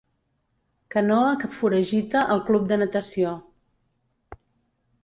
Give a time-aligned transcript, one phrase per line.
[0.95, 3.37] Canoa que foragita el Club de Natació.